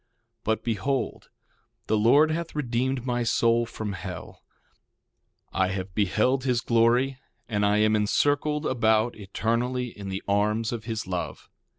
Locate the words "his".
6.43-6.61, 10.85-11.05